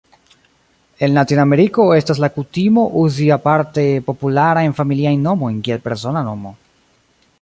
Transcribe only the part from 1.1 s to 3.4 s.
Latinameriko estas la kutimo uzi